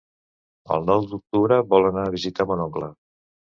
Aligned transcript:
El 0.75 0.87
nou 0.91 1.05
d'octubre 1.11 1.61
vol 1.75 1.87
anar 1.91 2.07
a 2.07 2.17
visitar 2.19 2.51
mon 2.55 2.67
oncle. 2.67 2.93